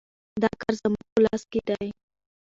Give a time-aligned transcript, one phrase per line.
[0.41, 1.89] دا کار زموږ په لاس کې دی.